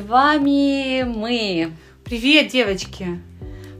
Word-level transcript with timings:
С 0.00 0.02
вами 0.02 1.02
мы. 1.02 1.72
Привет, 2.04 2.50
девочки! 2.50 3.20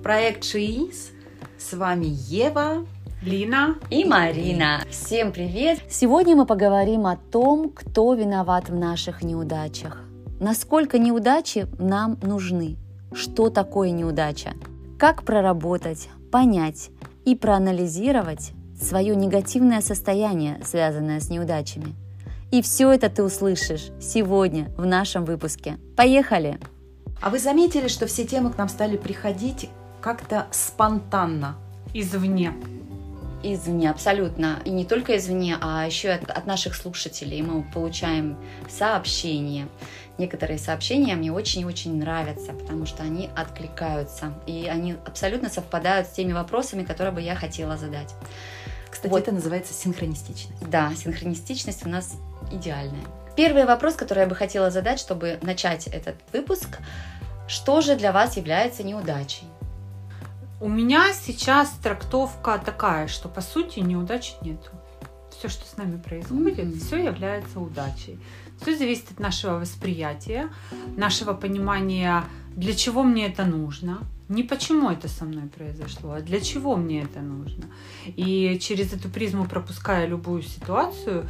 Проект 0.02 0.44
Шиис. 0.44 1.12
С 1.56 1.72
вами 1.72 2.06
Ева, 2.08 2.84
Лина 3.22 3.76
и 3.88 4.04
Марина. 4.04 4.82
Всем 4.90 5.32
привет! 5.32 5.78
Сегодня 5.88 6.36
мы 6.36 6.44
поговорим 6.44 7.06
о 7.06 7.16
том, 7.16 7.70
кто 7.70 8.12
виноват 8.12 8.68
в 8.68 8.74
наших 8.74 9.22
неудачах. 9.22 10.02
Насколько 10.40 10.98
неудачи 10.98 11.66
нам 11.78 12.18
нужны? 12.22 12.76
Что 13.14 13.48
такое 13.48 13.90
неудача? 13.90 14.52
Как 14.98 15.22
проработать, 15.22 16.08
понять 16.30 16.90
и 17.24 17.34
проанализировать 17.34 18.52
свое 18.80 19.16
негативное 19.16 19.80
состояние, 19.80 20.60
связанное 20.64 21.20
с 21.20 21.30
неудачами– 21.30 21.94
и 22.50 22.62
все 22.62 22.90
это 22.90 23.08
ты 23.08 23.22
услышишь 23.22 23.90
сегодня 24.00 24.70
в 24.76 24.84
нашем 24.84 25.24
выпуске. 25.24 25.78
Поехали! 25.96 26.58
А 27.20 27.30
вы 27.30 27.38
заметили, 27.38 27.88
что 27.88 28.06
все 28.06 28.26
темы 28.26 28.50
к 28.50 28.58
нам 28.58 28.68
стали 28.68 28.96
приходить 28.96 29.68
как-то 30.00 30.46
спонтанно? 30.50 31.56
Извне. 31.92 32.54
Извне, 33.42 33.90
абсолютно. 33.90 34.58
И 34.64 34.70
не 34.70 34.84
только 34.84 35.16
извне, 35.16 35.56
а 35.60 35.86
еще 35.86 36.10
от, 36.10 36.30
от 36.30 36.46
наших 36.46 36.74
слушателей. 36.74 37.42
Мы 37.42 37.62
получаем 37.62 38.36
сообщения. 38.68 39.68
Некоторые 40.18 40.58
сообщения 40.58 41.14
мне 41.14 41.32
очень-очень 41.32 41.98
нравятся, 41.98 42.52
потому 42.52 42.84
что 42.84 43.02
они 43.02 43.30
откликаются. 43.34 44.34
И 44.46 44.66
они 44.66 44.96
абсолютно 45.06 45.48
совпадают 45.48 46.08
с 46.08 46.10
теми 46.10 46.32
вопросами, 46.32 46.84
которые 46.84 47.14
бы 47.14 47.20
я 47.20 47.34
хотела 47.34 47.76
задать. 47.76 48.14
Кстати, 48.90 49.10
вот. 49.10 49.22
это 49.22 49.32
называется 49.32 49.72
синхронистичность. 49.72 50.68
Да, 50.68 50.92
синхронистичность 50.94 51.86
у 51.86 51.88
нас 51.88 52.16
идеальная. 52.50 53.04
Первый 53.36 53.64
вопрос, 53.64 53.94
который 53.94 54.20
я 54.20 54.26
бы 54.26 54.34
хотела 54.34 54.70
задать, 54.70 54.98
чтобы 54.98 55.38
начать 55.42 55.86
этот 55.86 56.16
выпуск. 56.32 56.78
Что 57.48 57.80
же 57.80 57.96
для 57.96 58.12
вас 58.12 58.36
является 58.36 58.82
неудачей? 58.82 59.46
У 60.60 60.68
меня 60.68 61.12
сейчас 61.14 61.70
трактовка 61.82 62.60
такая, 62.64 63.08
что 63.08 63.28
по 63.28 63.40
сути 63.40 63.80
неудачи 63.80 64.34
нету. 64.42 64.70
Все, 65.30 65.48
что 65.48 65.66
с 65.66 65.76
нами 65.78 65.96
происходит, 65.96 66.58
mm-hmm. 66.58 66.86
все 66.86 67.02
является 67.02 67.60
удачей. 67.60 68.18
Все 68.60 68.76
зависит 68.76 69.10
от 69.10 69.20
нашего 69.20 69.58
восприятия, 69.58 70.50
нашего 70.96 71.32
понимания, 71.32 72.24
для 72.54 72.74
чего 72.74 73.02
мне 73.02 73.26
это 73.26 73.46
нужно, 73.46 74.00
не 74.28 74.44
почему 74.44 74.90
это 74.90 75.08
со 75.08 75.24
мной 75.24 75.48
произошло, 75.48 76.12
а 76.12 76.20
для 76.20 76.40
чего 76.40 76.76
мне 76.76 77.02
это 77.02 77.20
нужно. 77.20 77.64
И 78.06 78.58
через 78.60 78.92
эту 78.92 79.08
призму, 79.08 79.46
пропуская 79.46 80.06
любую 80.06 80.42
ситуацию, 80.42 81.26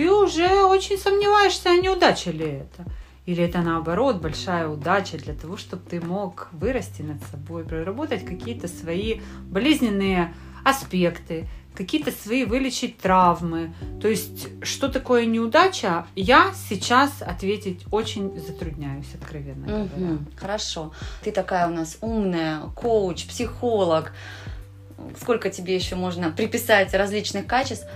ты 0.00 0.10
уже 0.10 0.64
очень 0.64 0.96
сомневаешься, 0.96 1.72
а 1.72 1.76
неудача 1.76 2.30
ли 2.30 2.46
это. 2.46 2.90
Или 3.26 3.44
это 3.44 3.60
наоборот 3.60 4.16
большая 4.16 4.66
удача 4.66 5.18
для 5.18 5.34
того, 5.34 5.58
чтобы 5.58 5.82
ты 5.90 6.00
мог 6.00 6.48
вырасти 6.52 7.02
над 7.02 7.22
собой, 7.30 7.64
проработать 7.64 8.24
какие-то 8.24 8.66
свои 8.66 9.20
болезненные 9.42 10.32
аспекты, 10.64 11.48
какие-то 11.74 12.12
свои 12.12 12.46
вылечить 12.46 12.96
травмы. 12.96 13.74
То 14.00 14.08
есть, 14.08 14.48
что 14.62 14.88
такое 14.88 15.26
неудача, 15.26 16.06
я 16.16 16.54
сейчас 16.70 17.20
ответить 17.20 17.84
очень 17.90 18.40
затрудняюсь, 18.40 19.14
откровенно 19.14 19.66
говоря. 19.66 20.14
Угу, 20.14 20.18
хорошо. 20.34 20.92
Ты 21.22 21.30
такая 21.30 21.68
у 21.68 21.74
нас 21.74 21.98
умная, 22.00 22.62
коуч, 22.74 23.26
психолог. 23.26 24.14
Сколько 25.20 25.50
тебе 25.50 25.74
еще 25.74 25.94
можно 25.94 26.30
приписать 26.30 26.94
различных 26.94 27.46
качеств? 27.46 27.86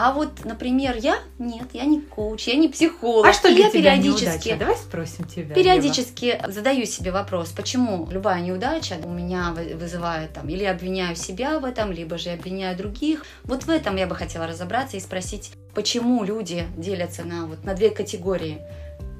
А 0.00 0.12
вот, 0.12 0.44
например, 0.44 0.94
я 0.96 1.18
нет, 1.40 1.70
я 1.72 1.84
не 1.84 2.00
коуч, 2.00 2.46
я 2.46 2.54
не 2.54 2.68
психолог. 2.68 3.26
А 3.26 3.32
что 3.32 3.48
для 3.48 3.64
я 3.64 3.68
тебя 3.68 3.80
периодически, 3.96 4.50
неудача? 4.50 4.56
Давай 4.56 4.76
спросим 4.76 5.24
тебя. 5.24 5.56
Периодически 5.56 6.24
Ева. 6.26 6.52
задаю 6.52 6.86
себе 6.86 7.10
вопрос, 7.10 7.48
почему 7.48 8.06
любая 8.08 8.40
неудача 8.40 8.94
у 9.02 9.10
меня 9.10 9.52
вызывает 9.74 10.32
там, 10.34 10.48
или 10.48 10.62
обвиняю 10.62 11.16
себя 11.16 11.58
в 11.58 11.64
этом, 11.64 11.90
либо 11.90 12.16
же 12.16 12.30
обвиняю 12.30 12.76
других. 12.76 13.24
Вот 13.42 13.64
в 13.64 13.70
этом 13.70 13.96
я 13.96 14.06
бы 14.06 14.14
хотела 14.14 14.46
разобраться 14.46 14.96
и 14.96 15.00
спросить, 15.00 15.50
почему 15.74 16.22
люди 16.22 16.64
делятся 16.76 17.24
на 17.24 17.46
вот 17.46 17.64
на 17.64 17.74
две 17.74 17.90
категории. 17.90 18.60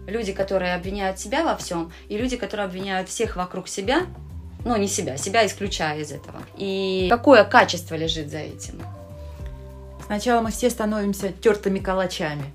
Люди, 0.07 0.33
которые 0.33 0.77
обвиняют 0.77 1.19
себя 1.19 1.43
во 1.43 1.57
всем, 1.57 1.91
и 2.09 2.17
люди, 2.17 2.37
которые 2.37 2.67
обвиняют 2.67 3.09
всех 3.09 3.35
вокруг 3.35 3.67
себя, 3.67 4.03
но 4.65 4.77
не 4.77 4.87
себя, 4.87 5.17
себя 5.17 5.45
исключая 5.45 5.99
из 5.99 6.13
этого. 6.13 6.41
И 6.57 7.09
какое 7.11 7.43
качество 7.43 7.97
лежит 7.97 8.31
за 8.31 8.39
этим? 8.39 8.81
Сначала 10.09 10.41
мы 10.41 10.51
все 10.51 10.71
становимся 10.71 11.31
тертыми 11.33 11.81
калачами. 11.81 12.55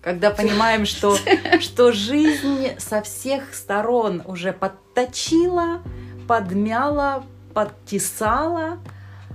Когда 0.00 0.30
понимаем, 0.42 0.86
что, 0.86 1.18
что 1.58 1.90
жизнь 1.90 2.68
со 2.78 3.02
всех 3.02 3.52
сторон 3.52 4.22
уже 4.26 4.52
подточила, 4.52 5.82
подмяла, 6.28 7.24
подтесала, 7.52 8.78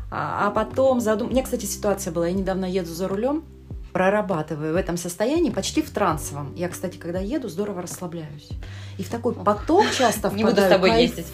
а, 0.09 0.47
а 0.47 0.52
потом 0.52 1.02
задум... 1.02 1.28
У 1.28 1.31
меня, 1.31 1.44
кстати, 1.44 1.66
ситуация 1.66 2.14
была. 2.14 2.28
Я 2.28 2.34
недавно 2.34 2.64
еду 2.64 2.94
за 2.94 3.09
рулем, 3.09 3.44
прорабатываю 3.91 4.72
в 4.72 4.78
этом 4.78 4.96
состоянии, 4.96 5.50
почти 5.50 5.81
в 5.81 5.90
трансовом. 5.90 6.56
Я, 6.56 6.70
кстати, 6.70 6.96
когда 6.96 7.20
еду, 7.20 7.50
здорово 7.50 7.81
расслабляюсь. 7.81 8.47
И 8.97 9.03
в 9.03 9.09
такой 9.09 9.34
поток 9.34 9.86
часто 9.91 10.30
Не 10.34 10.46
буду 10.46 10.62
с 10.62 10.70
тобой 10.70 11.02
ездить. 11.02 11.28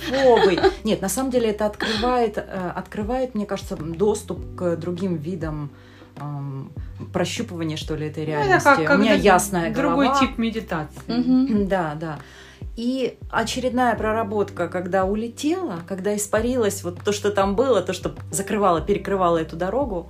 Нет, 0.84 1.02
на 1.04 1.10
самом 1.10 1.30
деле 1.30 1.52
это 1.52 1.68
открывает, 1.68 2.40
э, 2.40 2.72
открывает, 2.76 3.36
мне 3.36 3.46
кажется, 3.46 3.76
доступ 3.76 4.56
к 4.56 4.76
другим 4.78 5.18
видам 5.18 5.70
эм, 6.18 6.72
прощупывание, 7.14 7.78
что 7.78 7.96
ли, 7.96 8.08
этой 8.08 8.26
реальности. 8.26 8.68
Ну, 8.68 8.76
как, 8.76 8.86
как 8.86 9.00
У 9.00 9.02
меня 9.02 9.14
ясная 9.14 9.74
другой 9.74 10.08
голова. 10.08 10.20
тип 10.20 10.38
медитации. 10.38 11.00
Угу. 11.08 11.66
Да, 11.68 11.96
да. 11.96 12.20
И 12.76 13.18
очередная 13.30 13.96
проработка, 13.96 14.68
когда 14.68 15.06
улетела, 15.06 15.80
когда 15.88 16.16
испарилась 16.16 16.84
вот 16.84 17.00
то, 17.04 17.12
что 17.14 17.32
там 17.32 17.56
было, 17.56 17.82
то, 17.82 17.94
что 17.94 18.16
закрывало, 18.32 18.82
перекрывало 18.82 19.38
эту 19.38 19.56
дорогу, 19.56 20.10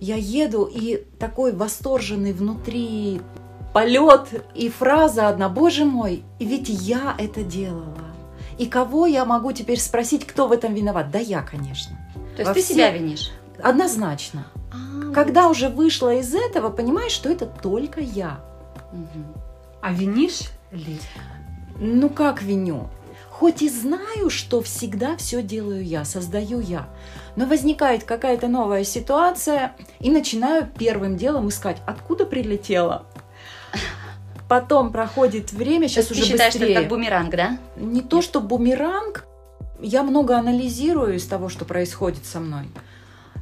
я 0.00 0.16
еду, 0.16 0.70
и 0.72 1.04
такой 1.18 1.52
восторженный 1.52 2.32
внутри 2.32 3.20
полет 3.72 4.28
и 4.54 4.68
фраза 4.68 5.28
одна, 5.28 5.48
боже 5.48 5.84
мой, 5.84 6.22
ведь 6.38 6.68
я 6.68 7.14
это 7.18 7.42
делала. 7.42 7.98
И 8.56 8.66
кого 8.66 9.06
я 9.06 9.24
могу 9.24 9.52
теперь 9.52 9.80
спросить, 9.80 10.26
кто 10.26 10.46
в 10.46 10.52
этом 10.52 10.74
виноват? 10.74 11.10
Да 11.10 11.18
я, 11.18 11.42
конечно. 11.42 11.98
То 12.36 12.42
есть 12.42 12.48
Во 12.48 12.54
ты 12.54 12.62
все... 12.62 12.74
себя 12.74 12.90
винишь? 12.90 13.32
Однозначно. 13.60 14.46
Когда 15.14 15.48
уже 15.48 15.68
вышла 15.68 16.14
из 16.14 16.34
этого, 16.34 16.70
понимаешь, 16.70 17.12
что 17.12 17.28
это 17.30 17.46
только 17.46 18.00
я. 18.00 18.40
А 19.80 19.92
винишь 19.92 20.50
ли? 20.72 20.98
Ну 21.78 22.08
как 22.08 22.42
виню? 22.42 22.88
Хоть 23.30 23.62
и 23.62 23.68
знаю, 23.68 24.30
что 24.30 24.62
всегда 24.62 25.16
все 25.16 25.42
делаю 25.42 25.84
я, 25.84 26.04
создаю 26.04 26.60
я, 26.60 26.88
но 27.34 27.46
возникает 27.46 28.04
какая-то 28.04 28.46
новая 28.46 28.84
ситуация, 28.84 29.72
и 29.98 30.10
начинаю 30.10 30.68
первым 30.78 31.16
делом 31.16 31.48
искать, 31.48 31.78
откуда 31.84 32.26
прилетела. 32.26 33.06
Потом 34.48 34.92
проходит 34.92 35.52
время, 35.52 35.88
сейчас 35.88 36.10
уже 36.12 36.20
ты 36.20 36.26
считаешь, 36.28 36.52
быстрее. 36.52 36.70
что 36.70 36.72
это 36.72 36.80
как 36.82 36.88
бумеранг, 36.90 37.34
да? 37.34 37.58
Не 37.76 38.02
то, 38.02 38.22
что 38.22 38.40
бумеранг. 38.40 39.24
Я 39.80 40.04
много 40.04 40.38
анализирую 40.38 41.16
из 41.16 41.26
того, 41.26 41.48
что 41.48 41.64
происходит 41.64 42.24
со 42.24 42.38
мной. 42.38 42.66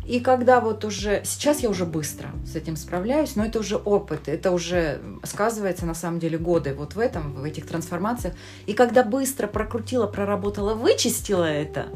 И 0.07 0.21
когда 0.21 0.61
вот 0.61 0.85
уже, 0.85 1.23
сейчас 1.25 1.61
я 1.61 1.71
уже 1.71 1.87
быстро 1.87 2.31
с 2.45 2.57
этим 2.57 2.77
справляюсь, 2.77 3.37
но 3.37 3.45
это 3.45 3.61
уже 3.61 3.77
опыт, 3.77 4.29
это 4.29 4.51
уже 4.51 5.01
сказывается 5.23 5.87
на 5.87 5.95
самом 5.95 6.19
деле 6.19 6.39
годы 6.39 6.75
вот 6.75 6.95
в 6.95 6.99
этом, 6.99 7.35
в 7.35 7.45
этих 7.45 7.67
трансформациях. 7.67 8.35
И 8.67 8.73
когда 8.73 9.05
быстро 9.05 9.47
прокрутила, 9.47 10.07
проработала, 10.07 10.75
вычистила 10.75 11.45
это, 11.45 11.87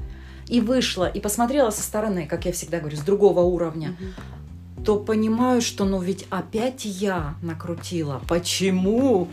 и 0.49 0.61
вышла, 0.61 1.09
и 1.09 1.21
посмотрела 1.21 1.71
со 1.71 1.83
стороны, 1.83 2.27
как 2.27 2.45
я 2.45 2.53
всегда 2.53 2.79
говорю, 2.79 2.97
с 2.97 3.01
другого 3.01 3.41
уровня, 3.41 3.91
угу. 3.91 4.85
то 4.85 4.99
понимаю, 5.01 5.61
что 5.61 5.85
ну 5.85 6.01
ведь 6.01 6.27
опять 6.31 6.85
я 6.85 7.35
накрутила. 7.43 8.23
Почему? 8.29 9.29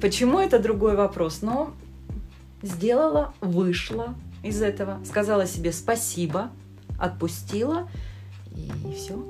Почему 0.00 0.40
это 0.40 0.58
другой 0.58 0.96
вопрос? 0.96 1.42
Но 1.42 1.72
сделала, 2.62 3.32
вышла 3.40 4.14
из 4.42 4.60
этого, 4.60 4.98
сказала 5.04 5.46
себе 5.46 5.72
спасибо, 5.72 6.50
отпустила, 6.98 7.88
и 8.54 8.94
все. 8.94 9.24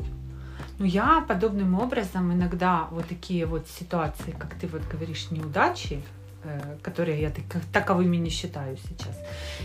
Ну, 0.79 0.85
я 0.85 1.25
подобным 1.27 1.75
образом 1.75 2.33
иногда 2.33 2.87
вот 2.93 3.09
такие 3.09 3.47
вот 3.47 3.67
ситуации, 3.69 4.31
как 4.31 4.55
ты 4.55 4.69
вот 4.69 4.83
говоришь, 4.83 5.31
неудачи, 5.33 6.01
э, 6.45 6.77
которые 6.83 7.21
я 7.21 7.33
таковыми 7.73 8.17
не 8.17 8.31
считаю 8.31 8.77
сейчас, 8.77 9.19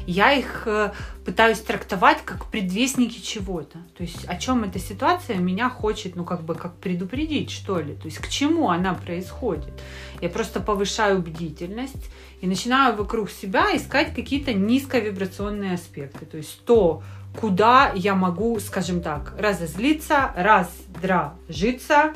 я 0.08 0.32
их 0.34 0.64
э, 0.66 0.92
пытаюсь 1.24 1.60
трактовать 1.60 2.24
как 2.26 2.48
предвестники 2.48 3.20
чего-то. 3.20 3.78
То 3.96 4.02
есть 4.02 4.26
о 4.26 4.38
чем 4.38 4.64
эта 4.64 4.80
ситуация 4.80 5.38
меня 5.38 5.70
хочет, 5.70 6.16
ну 6.16 6.26
как 6.26 6.42
бы 6.44 6.56
как 6.56 6.74
предупредить, 6.78 7.52
что 7.52 7.80
ли. 7.80 7.94
То 7.94 8.06
есть 8.06 8.18
к 8.18 8.28
чему 8.28 8.72
она 8.72 8.96
происходит. 8.96 9.74
Я 10.20 10.30
просто 10.30 10.62
повышаю 10.62 11.20
бдительность 11.22 12.10
и 12.42 12.48
начинаю 12.48 12.96
вокруг 12.96 13.30
себя 13.30 13.68
искать 13.76 14.16
какие-то 14.16 14.52
низковибрационные 14.52 15.76
аспекты. 15.76 16.26
То 16.26 16.38
есть 16.38 16.66
то, 16.66 17.04
куда 17.40 17.92
я 17.96 18.16
могу, 18.16 18.60
скажем 18.60 19.02
так, 19.02 19.34
разозлиться, 19.38 20.32
раздражиться, 20.36 22.14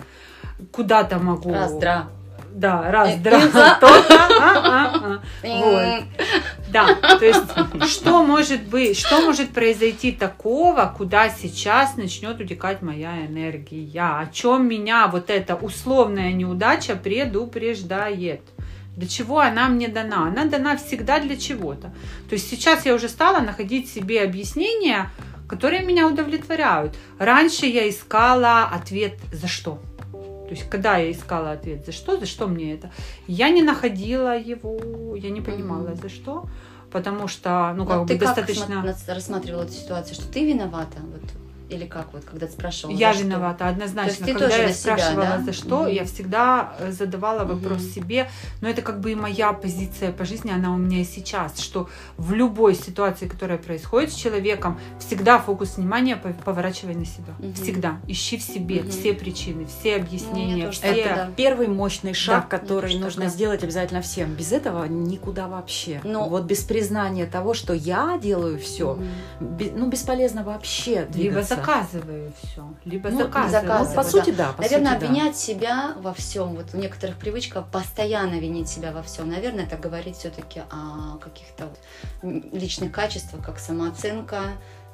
куда-то 0.72 1.20
могу... 1.20 1.54
Раздра. 1.54 2.08
Да, 2.54 2.90
раз, 2.92 3.14
И- 3.14 3.18
два, 3.18 3.38
и 3.38 3.50
за- 3.50 3.78
то-то, 3.80 4.16
а, 4.16 4.40
а, 4.42 5.20
а. 5.44 5.48
Вот. 5.48 6.04
Да, 6.70 6.96
то 6.96 7.24
есть 7.24 7.44
что 7.88 8.24
может 8.24 8.64
быть, 8.64 8.98
что 8.98 9.22
может 9.22 9.52
произойти 9.52 10.12
такого, 10.12 10.92
куда 10.98 11.30
сейчас 11.30 11.98
начнет 11.98 12.40
утекать 12.40 12.82
моя 12.82 13.28
энергия, 13.28 14.02
о 14.02 14.26
чем 14.34 14.68
меня 14.68 15.08
вот 15.08 15.30
эта 15.30 15.54
условная 15.56 16.32
неудача 16.34 16.96
предупреждает. 16.96 18.42
Для 18.98 19.08
чего 19.08 19.40
она 19.40 19.70
мне 19.70 19.88
дана? 19.88 20.28
Она 20.28 20.46
дана 20.46 20.76
всегда 20.76 21.20
для 21.20 21.38
чего-то. 21.38 21.94
То 22.30 22.34
есть 22.34 22.50
сейчас 22.50 22.86
я 22.86 22.96
уже 22.96 23.10
стала 23.10 23.40
находить 23.42 23.88
себе 23.88 24.24
объяснения, 24.24 25.12
которые 25.48 25.86
меня 25.86 26.08
удовлетворяют. 26.08 26.96
Раньше 27.20 27.68
я 27.68 27.88
искала 27.88 28.64
ответ 28.64 29.14
за 29.32 29.48
что. 29.48 29.80
То 30.12 30.52
есть, 30.52 30.68
когда 30.70 30.98
я 30.98 31.12
искала 31.12 31.52
ответ 31.52 31.86
за 31.86 31.92
что, 31.92 32.18
за 32.18 32.26
что 32.26 32.48
мне 32.48 32.74
это, 32.74 32.90
я 33.28 33.50
не 33.50 33.62
находила 33.62 34.36
его, 34.36 35.16
я 35.16 35.30
не 35.30 35.42
понимала 35.42 35.94
за 35.94 36.10
что, 36.10 36.46
потому 36.92 37.28
что, 37.28 37.74
ну, 37.76 37.86
как 37.86 37.98
Вот 37.98 38.08
бы 38.08 38.14
ты 38.14 38.20
как 38.20 38.36
достаточно... 38.36 38.82
сма- 38.82 39.14
рассматривала 39.14 39.64
эту 39.64 39.74
ситуацию, 39.74 40.16
что 40.16 40.28
ты 40.32 40.46
виновата? 40.46 40.98
Вот, 41.02 41.22
или 41.70 41.86
как 41.86 42.14
вот, 42.14 42.24
когда 42.24 42.48
ты 42.48 42.54
спрашивала? 42.54 42.96
Я 42.96 43.12
за 43.14 43.20
что? 43.20 43.28
виновата, 43.28 43.68
однозначно. 43.68 44.26
ты 44.26 44.34
Когда 44.34 44.48
тоже 44.50 44.62
я 44.62 44.74
себя, 44.74 44.98
спрашивала, 44.98 45.26
да? 45.26 45.42
за 45.44 45.54
что, 45.54 45.80
Мгм. 45.84 45.88
я 45.92 46.06
всегда 46.06 46.74
э, 46.80 46.92
задавала 46.92 47.44
вопрос 47.46 47.82
Мгм. 47.82 47.90
себе. 47.92 48.30
Но 48.62 48.70
это 48.70 48.82
как 48.82 49.00
бы 49.02 49.12
и 49.12 49.16
моя 49.16 49.52
позиция 49.54 50.12
по 50.12 50.24
жизни, 50.26 50.52
она 50.52 50.74
у 50.74 50.78
меня 50.78 51.02
и 51.02 51.04
сейчас, 51.04 51.60
что 51.60 51.90
в 52.18 52.34
любой 52.34 52.76
ситуации, 52.76 53.28
которая 53.28 53.58
происходит 53.58 54.12
с 54.14 54.16
человеком, 54.16 54.80
всегда 55.00 55.40
фокус 55.40 55.78
внимания 55.78 56.16
пов- 56.22 56.42
поворачивай 56.44 56.96
на 56.96 57.06
себя. 57.06 57.34
Мгм. 57.40 57.54
Всегда. 57.54 57.98
Ищи 58.08 58.38
в 58.38 58.42
себе 58.44 58.82
Мгм. 58.82 58.90
все 58.90 59.14
причины, 59.14 59.66
все 59.66 59.96
объяснения, 59.98 60.66
тоже 60.68 60.78
все... 60.80 60.88
Это 60.88 61.16
да. 61.16 61.30
первый 61.36 61.68
мощный 61.68 62.14
шаг, 62.14 62.48
Да. 62.50 62.58
который 62.58 62.96
нужно 62.96 63.24
так, 63.24 63.32
да. 63.32 63.36
сделать 63.36 63.64
обязательно 63.64 64.02
всем. 64.02 64.34
Без 64.36 64.52
этого 64.52 64.86
никуда 64.86 65.48
вообще. 65.48 66.00
Но- 66.04 66.30
Вот 66.30 66.44
без 66.46 66.60
признания 66.64 67.26
того, 67.26 67.54
что 67.54 67.74
я 67.74 68.18
делаю 68.22 68.58
все, 68.60 68.94
Мгм. 68.94 69.58
ну 69.76 69.90
бесполезно 69.90 70.44
вообще 70.44 71.06
двигаться. 71.10 71.57
Заказываю 71.58 72.34
все, 72.42 72.74
либо 72.86 73.10
Ну, 73.10 73.18
заказываю. 73.20 73.52
заказываю, 73.52 73.90
Ну, 73.90 73.96
по 73.96 74.04
да. 74.04 74.10
сути, 74.10 74.30
да. 74.32 74.52
По 74.54 74.62
Наверное, 74.62 74.92
сути, 74.94 75.00
да. 75.02 75.08
обвинять 75.08 75.38
себя 75.38 75.94
во 76.00 76.14
всем. 76.14 76.56
Вот 76.56 76.68
у 76.74 76.78
некоторых 76.78 77.18
привычка 77.18 77.62
постоянно 77.62 78.36
винить 78.40 78.70
себя 78.70 78.92
во 78.92 79.02
всем. 79.04 79.30
Наверное, 79.30 79.66
это 79.66 79.78
говорит 79.78 80.16
все-таки 80.16 80.62
о 80.72 81.18
каких-то 81.18 81.70
личных 82.24 82.92
качествах, 82.92 83.46
как 83.46 83.60
самооценка 83.60 84.42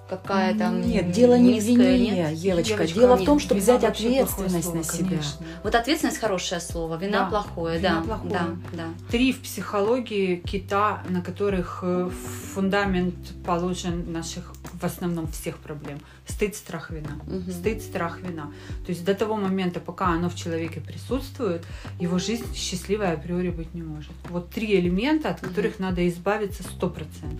какая-то. 0.09 0.67
Нет, 0.67 1.05
м, 1.05 1.11
дело 1.13 1.37
не 1.37 1.59
в 1.59 1.63
вине, 1.63 1.97
нет? 1.97 2.35
Девочка. 2.37 2.75
Девочка, 2.75 2.99
Дело 2.99 3.15
в 3.15 3.19
нет. 3.19 3.25
том, 3.25 3.39
чтобы 3.39 3.61
взять 3.61 3.83
ответственность 3.85 4.63
слово, 4.65 4.77
на 4.77 4.83
себя. 4.83 5.09
конечно. 5.09 5.45
Вот 5.63 5.75
ответственность 5.75 6.19
хорошее 6.19 6.59
слово, 6.61 6.97
вина 6.97 7.19
Да, 7.21 7.25
плохое, 7.29 7.79
вина 7.79 8.01
да, 8.01 8.03
плохое. 8.03 8.31
да, 8.33 8.47
да. 8.73 8.83
Три 9.09 9.31
в 9.31 9.41
психологии 9.41 10.35
кита, 10.35 11.01
на 11.07 11.21
которых 11.21 11.79
э, 11.83 12.09
фундамент 12.53 13.15
положен 13.45 14.11
наших, 14.11 14.53
в 14.83 14.85
основном, 14.85 15.27
всех 15.27 15.57
проблем. 15.57 15.99
Стыд, 16.27 16.55
страх, 16.55 16.91
вина. 16.91 17.11
Мгм. 17.25 17.51
Стыд, 17.51 17.81
страх, 17.81 18.19
вина. 18.19 18.51
То 18.85 18.91
есть 18.91 19.05
до 19.05 19.15
того 19.15 19.37
момента, 19.37 19.79
пока 19.79 20.07
оно 20.07 20.29
в 20.29 20.35
человеке 20.35 20.81
присутствует, 20.81 21.65
его 21.99 22.19
жизнь 22.19 22.53
счастливой 22.53 23.13
априори 23.13 23.49
быть 23.49 23.73
не 23.73 23.81
может. 23.81 24.11
Вот 24.29 24.49
три 24.49 24.75
элемента, 24.79 25.29
от 25.29 25.39
которых 25.39 25.79
надо 25.79 26.07
избавиться 26.09 26.63
сто 26.63 26.89
процентов. 26.89 27.39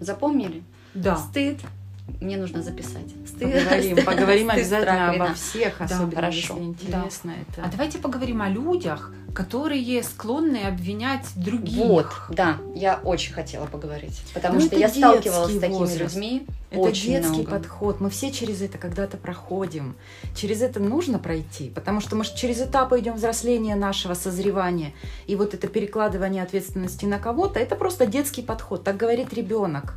Запомнили? 0.00 0.62
Да. 0.94 1.16
Стыд. 1.16 1.58
Мне 2.20 2.36
нужно 2.36 2.62
записать. 2.62 3.08
Стыд. 3.26 3.52
Поговорим, 3.52 3.92
стыд, 3.96 4.04
поговорим 4.04 4.50
стыд, 4.50 4.66
страх, 4.66 4.80
обязательно 4.82 5.12
вина. 5.12 5.24
обо 5.26 5.34
всех, 5.34 5.80
особенно 5.80 6.14
хорошо. 6.14 6.54
если 6.54 6.64
интересно. 6.64 7.32
Это... 7.48 7.62
А 7.64 7.68
давайте 7.70 7.98
поговорим 7.98 8.42
о 8.42 8.48
людях, 8.48 9.12
которые 9.34 10.02
склонны 10.02 10.58
обвинять 10.66 11.26
других. 11.36 11.76
Вот, 11.78 12.06
да, 12.28 12.58
я 12.74 13.00
очень 13.02 13.32
хотела 13.32 13.66
поговорить, 13.66 14.22
потому 14.34 14.58
Ну, 14.60 14.66
что 14.66 14.76
я 14.76 14.88
сталкивалась 14.88 15.52
с 15.56 15.58
такими 15.60 15.78
возраст. 15.78 16.14
людьми 16.14 16.46
Это 16.70 16.80
очень 16.80 17.12
детский 17.12 17.34
много. 17.42 17.50
подход. 17.50 18.00
Мы 18.00 18.10
все 18.10 18.30
через 18.30 18.60
это 18.62 18.78
когда-то 18.78 19.16
проходим. 19.16 19.96
Через 20.36 20.60
это 20.60 20.80
нужно 20.80 21.18
пройти, 21.18 21.70
потому 21.70 22.00
что 22.00 22.14
мы 22.16 22.24
ж 22.24 22.30
через 22.34 22.60
этапы 22.60 22.98
идем 23.00 23.14
взросления 23.14 23.74
нашего 23.74 24.14
созревания. 24.14 24.92
И 25.26 25.34
вот 25.34 25.54
это 25.54 25.66
перекладывание 25.66 26.42
ответственности 26.42 27.04
на 27.06 27.18
кого-то, 27.18 27.58
это 27.58 27.74
просто 27.74 28.06
детский 28.06 28.42
подход. 28.42 28.84
Так 28.84 28.96
говорит 28.96 29.32
ребенок, 29.32 29.94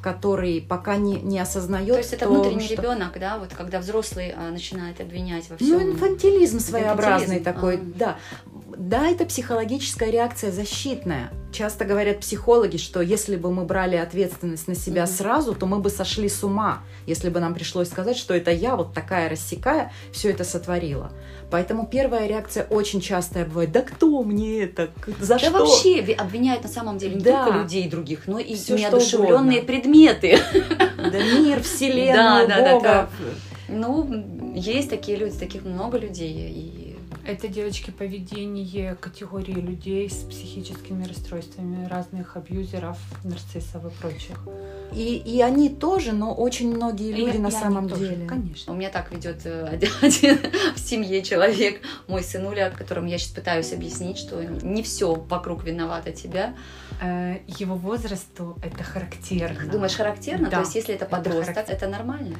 который 0.00 0.60
пока 0.60 0.96
не, 0.96 1.14
не 1.20 1.38
осознает. 1.38 1.92
То 1.92 1.98
есть 1.98 2.12
это 2.12 2.26
то, 2.26 2.32
внутренний 2.32 2.64
что- 2.64 2.74
ребенок, 2.74 3.18
да, 3.18 3.38
вот 3.38 3.50
когда 3.54 3.80
взрослый 3.80 4.32
а, 4.36 4.50
начинает 4.50 5.00
обвинять 5.00 5.48
во 5.50 5.56
всем. 5.56 5.68
Ну, 5.70 5.92
инфантилизм 5.92 6.60
своеобразный 6.60 7.38
инфантилизм, 7.38 7.44
такой, 7.44 7.76
а. 7.76 7.80
да. 7.94 8.16
Да, 8.76 9.08
это 9.08 9.24
психологическая 9.24 10.10
реакция 10.10 10.50
защитная. 10.52 11.30
Часто 11.52 11.84
говорят 11.84 12.20
психологи, 12.20 12.76
что 12.76 13.00
если 13.00 13.36
бы 13.36 13.50
мы 13.52 13.64
брали 13.64 13.96
ответственность 13.96 14.68
на 14.68 14.74
себя 14.74 15.02
Мгм. 15.04 15.10
сразу, 15.12 15.54
то 15.54 15.66
мы 15.66 15.80
бы 15.80 15.90
сошли 15.90 16.28
с 16.28 16.44
ума, 16.44 16.80
если 17.06 17.28
бы 17.28 17.40
нам 17.40 17.54
пришлось 17.54 17.88
сказать, 17.88 18.16
что 18.16 18.34
это 18.34 18.50
я, 18.50 18.76
вот 18.76 18.94
такая 18.94 19.28
рассекая, 19.28 19.92
все 20.12 20.30
это 20.30 20.44
сотворила. 20.44 21.10
Поэтому 21.50 21.86
первая 21.86 22.26
реакция 22.28 22.64
очень 22.70 23.00
частая 23.00 23.44
бывает, 23.44 23.72
да 23.72 23.82
кто 23.82 24.22
мне 24.22 24.62
это, 24.62 24.90
за 25.18 25.34
Да 25.34 25.38
что? 25.38 25.50
вообще 25.50 26.00
ви- 26.00 26.12
обвиняют 26.12 26.62
на 26.62 26.68
самом 26.68 26.98
деле 26.98 27.16
не 27.16 27.22
Да. 27.22 27.44
только 27.46 27.58
людей 27.58 27.88
других, 27.88 28.28
но 28.28 28.38
и 28.38 28.54
что 28.56 28.76
неодушевленные 28.76 29.62
предметы. 29.62 30.38
Да 30.96 31.18
мир, 31.18 31.60
вселенную, 31.62 32.46
Да, 32.48 32.56
да, 32.56 32.60
да, 32.62 32.72
Бога. 32.74 32.82
да. 32.88 33.08
Ну, 33.68 34.52
есть 34.54 34.90
такие 34.90 35.16
люди, 35.16 35.36
таких 35.38 35.62
много 35.64 35.96
людей. 35.98 36.50
И 36.50 36.79
Это, 37.26 37.48
девочки, 37.48 37.90
поведение 37.90 38.94
категории 38.96 39.52
людей 39.52 40.08
с 40.08 40.22
психическими 40.24 41.04
расстройствами, 41.04 41.86
разных 41.86 42.36
абьюзеров, 42.36 42.98
нарциссов 43.24 43.84
и 43.84 43.90
прочих. 44.00 44.38
И, 44.92 45.16
и 45.16 45.40
они 45.40 45.68
тоже, 45.68 46.12
но 46.12 46.34
очень 46.34 46.74
многие 46.74 47.12
люди 47.12 47.36
И- 47.36 47.38
на 47.38 47.48
и 47.48 47.50
они 47.50 47.60
самом 47.62 47.88
тоже, 47.88 48.08
деле. 48.08 48.26
Конечно. 48.26 48.72
У 48.72 48.76
меня 48.76 48.90
так 48.90 49.12
ведет 49.12 49.42
э, 49.44 49.64
один, 49.70 49.90
один 50.02 50.38
в 50.74 50.78
семье 50.78 51.22
человек, 51.22 51.80
мой 52.08 52.22
сынуля, 52.22 52.70
которому 52.70 53.06
я 53.08 53.18
сейчас 53.18 53.32
пытаюсь 53.32 53.72
объяснить, 53.72 54.18
что 54.18 54.42
не 54.44 54.82
все 54.82 55.14
вокруг 55.14 55.62
виновато 55.64 56.12
тебя. 56.12 56.54
Э, 57.00 57.38
Его 57.46 57.74
возрасту 57.76 58.56
это 58.62 58.82
характерно. 58.82 59.70
Думаешь, 59.70 59.94
характерно? 59.94 60.46
Да, 60.50 60.56
То 60.56 60.60
есть, 60.62 60.74
если 60.74 60.94
это 60.94 61.04
это 61.04 61.16
подросток, 61.16 61.56
это, 61.56 61.64
характерно. 61.66 61.96
нормально? 61.96 62.36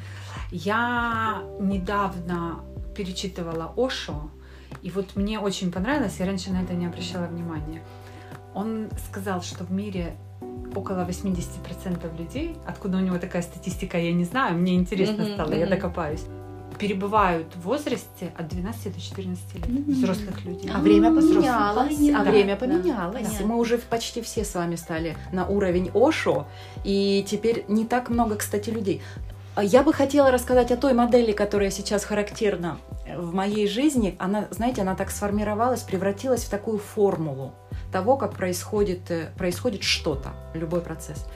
Я 0.51 1.43
недавно 1.61 2.61
перечитывала 2.97 3.73
Ошо, 3.77 4.31
и 4.83 4.91
вот 4.91 5.17
мне 5.17 5.39
очень 5.39 5.71
понравилось, 5.73 6.17
я 6.19 6.27
раньше 6.27 6.51
на 6.51 6.63
это 6.63 6.75
не 6.75 6.87
обращала 6.87 7.27
внимания. 7.27 7.83
Он 8.55 8.89
сказал, 9.09 9.43
что 9.43 9.65
в 9.65 9.71
мире 9.73 10.17
около 10.75 11.05
80% 11.07 12.19
людей, 12.19 12.57
откуда 12.67 12.99
у 12.99 13.01
него 13.01 13.19
такая 13.19 13.43
статистика, 13.43 13.99
я 13.99 14.13
не 14.13 14.25
знаю, 14.25 14.57
мне 14.57 14.75
интересно 14.75 15.25
Мгм, 15.25 15.35
стало, 15.35 15.53
я 15.53 15.67
мгм. 15.67 15.71
докопаюсь, 15.71 16.25
перебывают 16.79 17.55
в 17.57 17.63
возрасте 17.63 18.33
от 18.39 18.49
12 18.49 18.95
до 18.95 19.01
14 19.01 19.55
лет, 19.57 19.69
Мгм. 19.69 19.93
взрослых 19.93 20.45
людей. 20.45 20.71
А 20.75 20.79
время 20.81 21.11
поменялось. 21.11 21.99
А 22.15 22.25
Да, 22.25 22.31
время 22.31 22.55
да, 22.55 22.67
поменялось. 22.67 23.15
понятно. 23.15 23.47
Мы 23.47 23.57
уже 23.59 23.79
почти 23.79 24.23
все 24.23 24.45
с 24.45 24.55
вами 24.55 24.77
стали 24.77 25.17
на 25.33 25.47
уровень 25.47 25.91
Ошо, 25.95 26.47
и 26.85 27.25
теперь 27.29 27.65
не 27.69 27.85
так 27.85 28.09
много, 28.09 28.37
кстати, 28.37 28.71
людей. 28.71 29.03
А 29.61 29.63
Я 29.63 29.83
бы 29.83 29.93
хотела 29.93 30.31
рассказать 30.31 30.73
о 30.73 30.77
той 30.79 30.95
модели, 30.95 31.33
которая 31.33 31.71
сейчас 31.71 32.07
характерна 32.07 32.79
в 33.15 33.35
моей 33.35 33.69
жизни. 33.69 34.17
Она, 34.19 34.49
знаете, 34.51 34.81
она 34.81 34.95
так 34.95 35.11
сформировалась, 35.11 35.83
превратилась 35.83 36.45
в 36.45 36.49
такую 36.49 36.79
формулу 36.79 37.53
того, 37.93 38.17
как 38.17 38.33
происходит, 38.33 39.11
э, 39.11 39.29
происходит 39.37 39.83
что-то, 39.83 40.31
любой 40.55 40.81
процесс. 40.81 41.27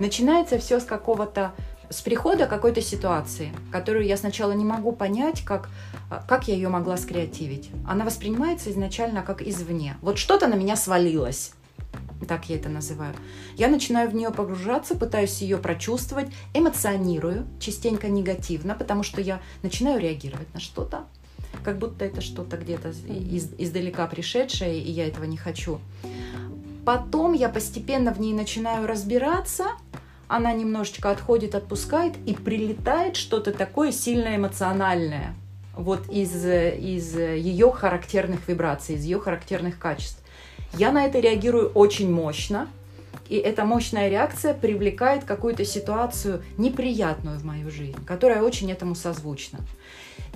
Начинается 0.00 0.58
все 0.58 0.80
с 0.80 0.84
какого-то 0.84 1.52
с 1.88 2.00
прихода 2.00 2.46
какой-то 2.46 2.82
ситуации, 2.82 3.52
которую 3.70 4.06
я 4.06 4.16
сначала 4.16 4.50
не 4.50 4.64
могу 4.64 4.90
понять, 4.90 5.44
как, 5.44 5.68
а, 6.10 6.20
как 6.26 6.48
я 6.48 6.54
ее 6.54 6.68
могла 6.68 6.96
скреативить. 6.96 7.70
Она 7.86 8.04
воспринимается 8.04 8.72
изначально 8.72 9.22
как 9.22 9.40
извне. 9.40 9.96
Вот 10.00 10.18
что-то 10.18 10.48
на 10.48 10.54
меня 10.54 10.74
свалилось. 10.74 11.52
Так 12.28 12.48
я 12.48 12.56
это 12.56 12.68
называю. 12.68 13.14
Я 13.56 13.68
начинаю 13.68 14.08
в 14.08 14.14
нее 14.14 14.30
погружаться, 14.30 14.94
пытаюсь 14.94 15.42
ее 15.42 15.58
прочувствовать, 15.58 16.28
эмоционирую, 16.54 17.46
частенько 17.58 18.08
негативно, 18.08 18.74
потому 18.74 19.02
что 19.02 19.20
я 19.20 19.40
начинаю 19.62 20.00
реагировать 20.00 20.52
на 20.54 20.60
что-то, 20.60 21.04
как 21.64 21.78
будто 21.78 22.04
это 22.04 22.20
что-то 22.20 22.56
где-то 22.56 22.90
из- 22.90 23.52
издалека 23.58 24.06
пришедшее, 24.06 24.80
и 24.80 24.90
я 24.90 25.06
этого 25.06 25.24
не 25.24 25.36
хочу. 25.36 25.80
Потом 26.84 27.32
я 27.32 27.48
постепенно 27.48 28.12
в 28.12 28.20
ней 28.20 28.32
начинаю 28.32 28.86
разбираться, 28.86 29.66
она 30.28 30.52
немножечко 30.52 31.10
отходит, 31.10 31.54
отпускает, 31.54 32.14
и 32.26 32.34
прилетает 32.34 33.16
что-то 33.16 33.52
такое 33.52 33.92
сильно 33.92 34.36
эмоциональное. 34.36 35.34
Вот 35.76 36.08
из, 36.08 36.44
из 36.44 37.16
ее 37.16 37.70
характерных 37.72 38.48
вибраций, 38.48 38.94
из 38.94 39.04
ее 39.04 39.20
характерных 39.20 39.78
качеств. 39.78 40.21
Я 40.74 40.90
на 40.90 41.04
это 41.04 41.20
реагирую 41.20 41.70
очень 41.70 42.10
мощно, 42.10 42.68
и 43.28 43.36
эта 43.36 43.64
мощная 43.64 44.08
реакция 44.08 44.54
привлекает 44.54 45.24
какую-то 45.24 45.64
ситуацию 45.64 46.42
неприятную 46.56 47.38
в 47.38 47.44
мою 47.44 47.70
жизнь, 47.70 47.96
которая 48.06 48.42
очень 48.42 48.70
этому 48.70 48.94
созвучна. 48.94 49.60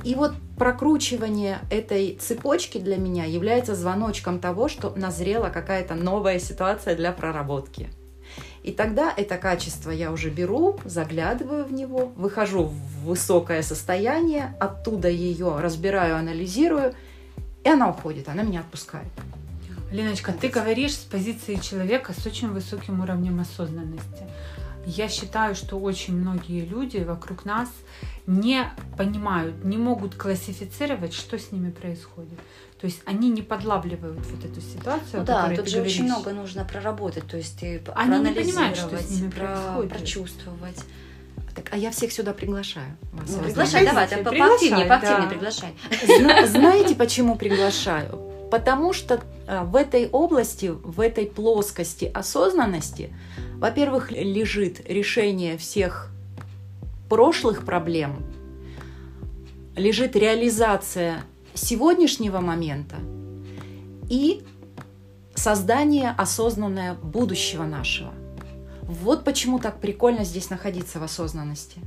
И 0.05 0.15
вот 0.15 0.35
прокручивание 0.59 1.59
этой 1.71 2.17
цепочки 2.17 2.79
для 2.79 2.97
меня 2.97 3.25
является 3.25 3.75
звоночком 3.75 4.39
того, 4.39 4.69
что 4.69 4.91
назрела 4.95 5.49
какая-то 5.49 5.95
новая 5.95 6.39
ситуация 6.39 6.95
для 6.97 7.13
проработки. 7.13 7.89
И 8.63 8.73
тогда 8.73 9.13
это 9.17 9.39
качество 9.39 9.91
я 9.91 10.13
уже 10.13 10.29
беру, 10.29 10.79
заглядываю 10.85 11.65
в 11.65 11.73
него, 11.73 12.13
выхожу 12.17 12.65
в 12.65 13.05
высокое 13.05 13.63
состояние, 13.63 14.55
оттуда 14.61 15.09
ее 15.09 15.59
разбираю, 15.61 16.17
анализирую, 16.17 16.95
и 17.65 17.69
она 17.69 17.89
уходит, 17.89 18.29
она 18.29 18.43
меня 18.43 18.61
отпускает. 18.61 19.09
Леночка, 19.91 20.33
ты 20.33 20.49
говоришь 20.49 20.95
с 20.95 21.05
позиции 21.05 21.57
человека 21.57 22.13
с 22.13 22.27
очень 22.27 22.49
высоким 22.49 23.01
уровнем 23.01 23.41
осознанности. 23.41 24.25
Я 24.85 25.09
считаю, 25.09 25.57
что 25.57 25.79
очень 25.79 26.17
многие 26.17 26.65
люди 26.65 26.99
вокруг 26.99 27.45
нас 27.45 27.69
не 28.27 28.65
понимают, 28.97 29.65
не 29.65 29.77
могут 29.77 30.15
классифицировать, 30.15 31.13
что 31.13 31.39
с 31.39 31.51
ними 31.51 31.71
происходит. 31.71 32.39
То 32.81 32.87
есть 32.87 33.01
они 33.05 33.31
не 33.31 33.43
подлавливают 33.43 34.25
вот 34.27 34.45
эту 34.45 34.61
ситуацию. 34.61 35.21
Ну 35.21 35.25
да, 35.25 35.49
тут 35.49 35.69
же 35.69 35.77
говоришь. 35.77 35.95
очень 35.95 36.05
много 36.05 36.33
нужно 36.33 36.65
проработать, 36.65 37.27
то 37.27 37.37
есть 37.37 37.59
ты 37.59 37.83
они 37.95 38.19
не 38.19 38.35
понимают, 38.35 38.77
что 38.77 38.97
с 38.97 39.11
ними 39.11 39.31
про, 39.31 39.47
происходит. 39.47 39.93
прочувствовать. 39.93 40.85
Так, 41.55 41.71
а 41.73 41.77
я 41.79 41.91
всех 41.91 42.13
сюда 42.13 42.35
приглашаю. 42.35 42.97
Вас 43.13 43.31
ну, 43.31 43.43
приглашай, 43.43 43.87
давай, 43.87 44.07
поактивнее, 44.07 44.85
поактивнее 44.87 45.23
да. 45.23 45.29
приглашай. 45.29 45.75
Зна- 46.19 46.47
знаете, 46.47 46.95
почему 46.95 47.37
приглашаю? 47.37 48.36
Потому 48.57 48.95
что 48.95 49.21
а, 49.47 49.65
в 49.65 49.77
этой 49.77 50.09
области, 50.09 50.69
в 50.69 50.99
этой 51.03 51.27
плоскости 51.27 52.07
осознанности, 52.07 53.15
во-первых, 53.57 54.11
лежит 54.11 54.81
решение 54.89 55.59
всех 55.59 56.11
прошлых 57.11 57.67
проблем, 57.67 58.25
лежит 59.77 60.17
реализация 60.17 61.23
сегодняшнего 61.53 62.41
момента 62.41 62.97
и 64.09 64.43
создание 65.35 66.15
осознанное 66.17 66.95
будущего 66.95 67.65
нашего. 67.65 68.15
Вот 68.81 69.23
почему 69.23 69.59
так 69.59 69.83
прикольно 69.83 70.25
здесь 70.25 70.49
находиться 70.49 70.99
в 70.99 71.03
осознанности. 71.03 71.79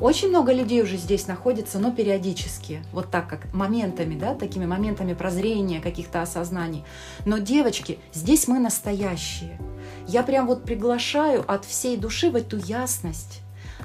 Очень 0.00 0.28
много 0.28 0.52
людей 0.52 0.82
уже 0.82 0.96
здесь 0.96 1.26
находится, 1.26 1.78
но 1.78 1.90
периодически, 1.90 2.82
вот 2.92 3.10
так 3.10 3.28
как 3.28 3.52
моментами, 3.52 4.18
да, 4.18 4.34
такими 4.34 4.66
моментами 4.66 5.14
прозрения, 5.14 5.80
каких-то 5.80 6.22
осознаний. 6.22 6.84
Но, 7.24 7.38
девочки, 7.38 7.98
здесь 8.12 8.46
мы 8.46 8.60
настоящие. 8.60 9.58
Я 10.06 10.22
прям 10.22 10.46
вот 10.46 10.64
приглашаю 10.64 11.44
от 11.50 11.64
всей 11.64 11.96
души 11.96 12.30
в 12.30 12.36
эту 12.36 12.58
ясность, 12.58 13.40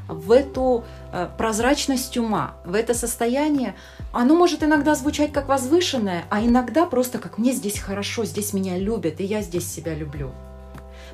в 0.07 0.31
эту 0.31 0.83
э, 1.11 1.29
прозрачность 1.37 2.17
ума, 2.17 2.55
в 2.65 2.75
это 2.75 2.93
состояние. 2.93 3.75
Оно 4.11 4.35
может 4.35 4.63
иногда 4.63 4.95
звучать 4.95 5.31
как 5.31 5.47
возвышенное, 5.47 6.25
а 6.29 6.41
иногда 6.41 6.85
просто 6.85 7.19
как 7.19 7.37
«мне 7.37 7.53
здесь 7.53 7.79
хорошо, 7.79 8.25
здесь 8.25 8.53
меня 8.53 8.77
любят, 8.77 9.19
и 9.19 9.25
я 9.25 9.41
здесь 9.41 9.71
себя 9.71 9.95
люблю». 9.95 10.31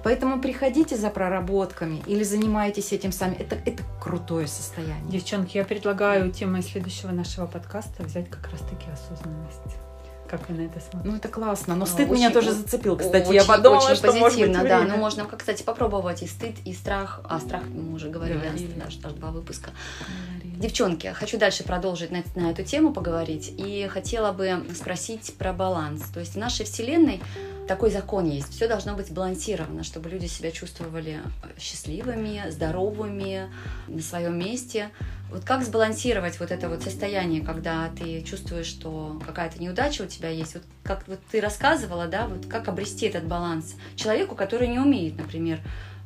Поэтому 0.04 0.42
приходите 0.42 0.96
за 0.96 1.10
проработками 1.10 2.02
или 2.06 2.24
занимайтесь 2.24 2.94
этим 2.94 3.12
сами. 3.12 3.36
Это, 3.36 3.56
это 3.66 3.84
крутое 4.02 4.48
состояние. 4.48 5.10
Девчонки, 5.10 5.58
я 5.58 5.66
предлагаю 5.66 6.32
темой 6.32 6.62
следующего 6.62 7.12
нашего 7.12 7.46
подкаста 7.46 8.04
взять 8.04 8.30
как 8.30 8.50
раз-таки 8.52 8.86
осознанность. 8.92 9.89
Как 10.30 10.48
вы 10.48 10.56
на 10.56 10.62
это 10.68 10.80
смотрите? 10.80 11.10
Ну, 11.10 11.16
это 11.16 11.28
классно. 11.28 11.76
Но 11.76 11.86
стыд 11.86 12.10
очень, 12.10 12.14
меня 12.14 12.30
тоже 12.30 12.52
зацепил, 12.52 12.96
кстати. 12.96 13.24
Очень, 13.24 13.34
я 13.34 13.46
подумала, 13.46 13.84
очень 13.84 13.96
что 13.96 14.12
позитивно, 14.12 14.64
да. 14.64 14.82
Ну, 14.82 14.98
можно, 14.98 15.26
кстати, 15.26 15.64
попробовать 15.64 16.22
и 16.22 16.28
стыд, 16.28 16.56
и 16.66 16.74
страх. 16.74 17.22
А 17.24 17.40
страх 17.40 17.64
мы 17.68 17.96
уже 17.96 18.10
говорили, 18.10 18.38
говорили. 18.38 18.74
даже, 18.74 19.00
даже 19.00 19.16
два 19.16 19.32
выпуска. 19.32 19.72
Говорили. 20.00 20.60
Девчонки, 20.60 21.08
хочу 21.14 21.38
дальше 21.38 21.64
продолжить 21.64 22.12
на, 22.12 22.24
на 22.36 22.52
эту 22.52 22.64
тему 22.64 22.94
поговорить. 22.94 23.54
И 23.58 23.88
хотела 23.88 24.32
бы 24.32 24.64
спросить 24.76 25.34
про 25.38 25.52
баланс. 25.52 26.04
То 26.14 26.20
есть 26.20 26.34
в 26.34 26.38
нашей 26.38 26.66
Вселенной 26.66 27.22
такой 27.68 27.90
закон 27.90 28.26
есть. 28.26 28.50
Все 28.52 28.68
должно 28.68 28.96
быть 28.96 29.12
балансировано, 29.12 29.84
чтобы 29.84 30.10
люди 30.10 30.26
себя 30.26 30.52
чувствовали 30.52 31.22
счастливыми, 31.58 32.50
здоровыми, 32.50 33.50
на 33.88 34.02
своем 34.02 34.38
месте. 34.38 34.90
Вот 35.32 35.46
как 35.46 35.64
сбалансировать 35.64 36.40
вот 36.40 36.52
это 36.52 36.70
вот 36.70 36.82
состояние, 36.82 37.42
когда 37.42 37.90
ты 37.90 38.22
чувствуешь, 38.22 38.66
что 38.66 39.22
какая-то 39.26 39.62
неудача 39.62 40.02
у 40.02 40.08
тебя 40.08 40.30
есть? 40.30 40.56
Вот 40.56 40.64
как 40.84 41.08
вот 41.08 41.20
ты 41.32 41.40
рассказывала, 41.40 42.08
да, 42.08 42.28
вот 42.28 42.48
как 42.48 42.68
обрести 42.68 43.06
этот 43.06 43.26
баланс 43.26 43.76
человеку, 43.96 44.36
который 44.36 44.68
не 44.68 44.80
умеет, 44.80 45.18
например, 45.18 45.60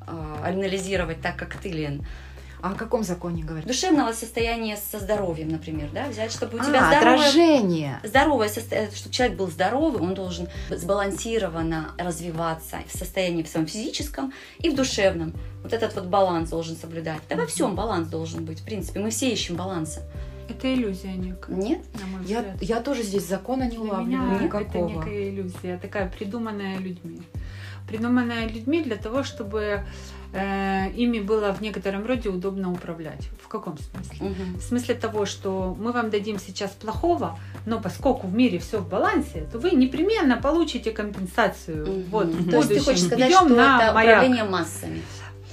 а, 0.05 0.43
анализировать 0.45 1.21
так, 1.21 1.37
как 1.37 1.55
ты, 1.55 1.69
Лен. 1.69 2.05
А 2.63 2.71
о 2.71 2.75
каком 2.75 3.03
законе 3.03 3.43
говорить? 3.43 3.67
Душевного 3.67 4.13
состояния 4.13 4.77
со 4.77 4.97
здоровьем, 4.97 5.49
например, 5.49 5.89
да, 5.93 6.07
взять, 6.07 6.31
чтобы 6.31 6.57
у 6.57 6.63
тебя 6.63 6.87
а, 6.87 6.95
здоровое, 6.95 7.27
отражение. 7.27 7.99
здоровое 8.05 8.47
состояние, 8.47 8.91
чтобы 8.95 9.13
человек 9.13 9.37
был 9.37 9.47
здоровый, 9.51 10.01
он 10.01 10.13
должен 10.13 10.47
сбалансированно 10.69 11.91
развиваться 11.97 12.77
в 12.87 12.97
состоянии 12.97 13.43
в 13.43 13.49
своем 13.49 13.67
физическом 13.67 14.31
и 14.59 14.69
в 14.69 14.75
душевном. 14.75 15.33
Вот 15.61 15.73
этот 15.73 15.93
вот 15.95 16.05
баланс 16.05 16.51
должен 16.51 16.77
соблюдать. 16.77 17.19
Да 17.27 17.35
во 17.35 17.47
всем 17.47 17.75
баланс 17.75 18.07
должен 18.07 18.45
быть, 18.45 18.61
в 18.61 18.63
принципе, 18.63 19.01
мы 19.01 19.09
все 19.09 19.29
ищем 19.29 19.57
баланса. 19.57 20.01
Это 20.47 20.73
иллюзия 20.73 21.15
некая. 21.15 21.57
Нет? 21.57 21.81
На 21.99 22.07
мой 22.07 22.25
я, 22.25 22.39
взгляд. 22.39 22.61
я 22.61 22.79
тоже 22.79 23.03
здесь 23.03 23.27
закона 23.27 23.69
не 23.69 23.77
улавливаю 23.77 24.41
никакого. 24.41 24.89
Это 24.89 24.99
некая 24.99 25.29
иллюзия, 25.29 25.77
такая 25.79 26.09
придуманная 26.09 26.77
людьми. 26.77 27.23
Придуманная 27.89 28.47
людьми 28.47 28.81
для 28.81 28.95
того, 28.95 29.23
чтобы 29.23 29.83
э, 30.33 30.91
ими 30.91 31.19
было 31.19 31.53
в 31.53 31.61
некотором 31.61 32.05
роде 32.05 32.29
удобно 32.29 32.71
управлять. 32.71 33.29
В 33.41 33.47
каком 33.47 33.77
смысле? 33.77 34.27
Угу. 34.27 34.59
В 34.59 34.61
смысле 34.61 34.95
того, 34.95 35.25
что 35.25 35.75
мы 35.79 35.91
вам 35.91 36.09
дадим 36.09 36.39
сейчас 36.39 36.71
плохого, 36.71 37.39
но 37.65 37.79
поскольку 37.79 38.27
в 38.27 38.33
мире 38.33 38.59
все 38.59 38.79
в 38.79 38.89
балансе, 38.89 39.47
то 39.51 39.59
вы 39.59 39.71
непременно 39.71 40.37
получите 40.37 40.91
компенсацию. 40.91 41.83
Угу. 41.83 42.03
Вот, 42.09 42.27
в 42.27 42.49
То 42.49 42.57
есть 42.57 42.69
ты 42.69 42.79
хочешь 42.79 43.03
сказать, 43.03 43.31
что 43.31 43.47
на 43.49 43.83
это 43.83 43.93
маяк. 43.93 44.17
управление 44.17 44.43
массами? 44.43 45.01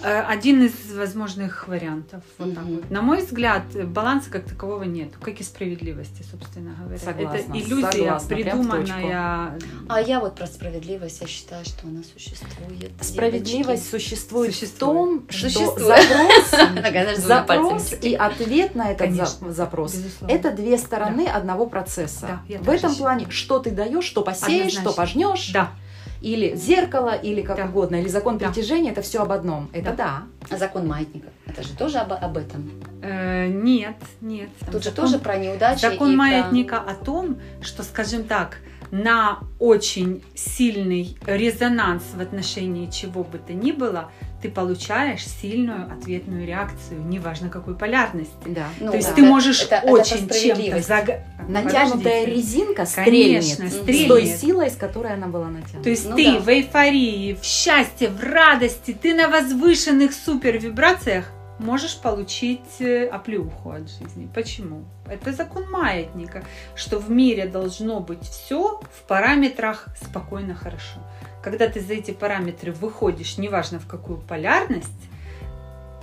Э, 0.02 0.22
один 0.22 0.62
из 0.62 0.72
возможных 0.94 1.68
вариантов. 1.68 2.22
Вот 2.38 2.48
угу. 2.48 2.54
так 2.54 2.64
вот. 2.64 2.90
На 2.90 3.02
мой 3.02 3.18
взгляд, 3.18 3.62
баланса 3.88 4.30
как 4.30 4.44
такового 4.44 4.84
нет, 4.84 5.12
как 5.20 5.40
и 5.40 5.42
справедливости, 5.42 6.24
собственно 6.30 6.74
говоря. 6.78 6.98
Согласна, 6.98 7.36
Это 7.36 7.58
иллюзия, 7.58 7.90
согласна, 7.90 8.28
придуманная. 8.28 9.58
А 9.88 10.00
я 10.00 10.20
вот 10.20 10.36
про 10.36 10.46
справедливость, 10.46 11.20
я 11.20 11.26
считаю, 11.26 11.64
что 11.64 11.86
она 11.86 12.02
существует. 12.02 12.92
Справедливость 13.00 13.90
существует, 13.90 14.54
существует 14.54 14.74
в 14.74 14.78
том, 14.78 15.26
что 15.28 15.48
запрос, 15.78 17.18
запрос 17.18 17.94
и 18.00 18.14
ответ 18.14 18.74
на 18.74 18.90
этот 18.90 18.98
Конечно, 18.98 19.52
запрос 19.52 19.94
безусловно. 19.94 20.32
это 20.32 20.50
две 20.52 20.78
стороны 20.78 21.26
да. 21.26 21.36
одного 21.36 21.66
процесса. 21.66 22.40
Да, 22.48 22.58
в 22.58 22.70
этом 22.70 22.94
плане, 22.94 23.26
что 23.30 23.58
ты 23.58 23.70
даешь, 23.70 24.04
что 24.04 24.22
посеешь, 24.22 24.72
что 24.72 24.92
пожнешь. 24.92 25.50
Да 25.52 25.70
или 26.20 26.54
зеркало, 26.54 27.14
или 27.14 27.42
как 27.42 27.56
да. 27.56 27.64
угодно, 27.66 27.96
или 27.96 28.08
закон 28.08 28.38
да. 28.38 28.48
притяжения, 28.48 28.92
это 28.92 29.02
все 29.02 29.22
об 29.22 29.32
одном. 29.32 29.68
Это 29.72 29.92
да. 29.92 30.22
да. 30.48 30.54
А 30.54 30.58
закон 30.58 30.86
маятника, 30.86 31.28
это 31.46 31.62
же 31.62 31.74
тоже 31.76 31.98
об, 31.98 32.12
об 32.12 32.36
этом? 32.36 32.70
Э, 33.02 33.46
нет, 33.48 33.96
нет. 34.20 34.50
Тут 34.70 34.82
закон, 34.84 35.06
же 35.06 35.12
тоже 35.12 35.18
про 35.18 35.36
неудачи. 35.36 35.80
Закон 35.80 36.16
маятника 36.16 36.80
про... 36.80 36.92
о 36.92 36.94
том, 36.94 37.38
что, 37.62 37.82
скажем 37.82 38.24
так, 38.24 38.58
на 38.90 39.38
очень 39.58 40.22
сильный 40.34 41.16
резонанс 41.26 42.02
в 42.14 42.20
отношении 42.20 42.90
чего 42.90 43.22
бы 43.24 43.38
то 43.38 43.52
ни 43.52 43.72
было, 43.72 44.10
ты 44.40 44.48
получаешь 44.48 45.24
сильную 45.26 45.92
ответную 45.92 46.46
реакцию, 46.46 47.02
неважно 47.04 47.48
какой 47.48 47.74
полярности. 47.74 48.32
Да. 48.46 48.68
Ну, 48.80 48.90
То 48.90 48.96
есть 48.96 49.10
да. 49.10 49.14
ты 49.14 49.22
можешь 49.22 49.62
это, 49.62 49.80
очень 49.86 50.24
это 50.24 50.38
чем-то 50.38 50.82
заг... 50.82 51.10
Натянутая 51.48 52.26
резинка 52.26 52.86
стрельнет, 52.86 53.44
Конечно, 53.44 53.70
стрельнет 53.70 54.04
с 54.04 54.08
той 54.08 54.26
силой, 54.26 54.70
с 54.70 54.76
которой 54.76 55.14
она 55.14 55.26
была 55.26 55.48
натянута. 55.48 55.82
То 55.82 55.90
есть 55.90 56.08
ну, 56.08 56.16
ты 56.16 56.32
да. 56.32 56.38
в 56.38 56.48
эйфории, 56.48 57.34
в 57.34 57.44
счастье, 57.44 58.08
в 58.08 58.22
радости, 58.22 58.96
ты 59.00 59.14
на 59.14 59.28
возвышенных 59.28 60.12
супер 60.12 60.58
вибрациях 60.58 61.32
можешь 61.60 61.96
получить 61.98 62.80
э, 62.80 63.06
оплеуху 63.06 63.70
от 63.70 63.88
жизни. 63.88 64.28
Почему? 64.34 64.84
Это 65.06 65.32
закон 65.32 65.70
маятника, 65.70 66.42
что 66.74 66.98
в 66.98 67.10
мире 67.10 67.46
должно 67.46 68.00
быть 68.00 68.22
все 68.22 68.80
в 68.92 69.02
параметрах 69.06 69.88
спокойно 70.00 70.54
хорошо. 70.54 70.98
Когда 71.42 71.68
ты 71.68 71.80
за 71.80 71.94
эти 71.94 72.10
параметры 72.10 72.72
выходишь, 72.72 73.38
неважно 73.38 73.78
в 73.78 73.86
какую 73.86 74.18
полярность, 74.18 74.88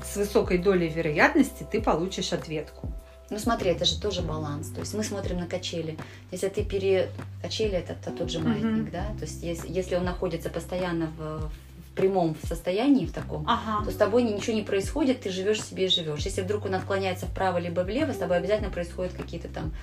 с 0.03 0.15
высокой 0.15 0.57
долей 0.57 0.89
вероятности 0.89 1.65
ты 1.69 1.81
получишь 1.81 2.33
ответку. 2.33 2.91
Ну 3.29 3.39
смотри, 3.39 3.71
это 3.71 3.83
же 3.83 3.99
тоже 3.99 4.21
баланс. 4.21 4.69
То 4.69 4.79
есть 4.79 4.93
мы 4.93 5.03
смотрим 5.03 5.37
на 5.39 5.47
качели. 5.47 5.97
Если 6.31 6.47
ты 6.47 6.63
пере... 6.63 7.09
Качели 7.41 7.73
это, 7.73 7.93
это 7.93 8.11
тот 8.11 8.31
же 8.31 8.39
маятник, 8.39 8.87
mm-hmm. 8.87 8.91
да? 8.91 9.05
То 9.19 9.25
есть 9.25 9.43
если, 9.43 9.69
если 9.69 9.95
он 9.95 10.05
находится 10.05 10.49
постоянно 10.49 11.11
в, 11.17 11.51
прямом 11.97 12.37
состоянии, 12.47 13.05
в 13.05 13.11
таком, 13.11 13.43
ага. 13.49 13.83
то 13.83 13.91
с 13.91 13.95
тобой 13.95 14.23
ничего 14.23 14.55
не 14.55 14.61
происходит, 14.61 15.21
ты 15.21 15.31
живешь 15.31 15.61
себе 15.61 15.87
и 15.87 15.89
живешь. 15.89 16.21
Если 16.21 16.41
вдруг 16.41 16.65
он 16.65 16.75
отклоняется 16.75 17.25
вправо 17.25 17.57
либо 17.57 17.81
влево, 17.81 18.13
с 18.13 18.17
тобой 18.17 18.37
обязательно 18.37 18.69
происходят 18.69 19.13
какие-то 19.13 19.49
там 19.49 19.73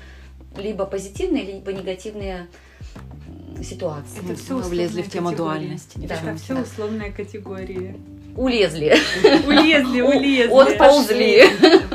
либо 0.57 0.87
позитивные, 0.87 1.43
либо 1.43 1.73
негативные 1.73 2.47
ситуации. 3.63 4.19
Это 4.25 4.37
все 4.37 4.55
Мы 4.55 4.63
влезли 4.63 5.03
в 5.03 5.11
тему 5.11 5.33
дуальности. 5.33 5.99
Да, 5.99 6.15
это 6.15 6.37
все 6.37 6.55
условные 6.61 7.13
категории. 7.13 7.97
улезли. 8.37 8.97
Улезли, 9.47 10.01
улезли. 10.01 10.53
Отползли. 10.53 11.43